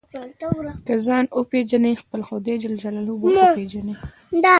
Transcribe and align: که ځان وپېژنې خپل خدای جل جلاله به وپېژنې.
که 0.87 0.93
ځان 1.05 1.25
وپېژنې 1.37 1.91
خپل 2.01 2.21
خدای 2.27 2.55
جل 2.63 2.73
جلاله 2.83 3.13
به 3.21 3.27
وپېژنې. 3.37 3.95